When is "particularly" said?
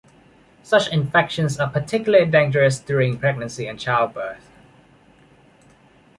1.69-2.25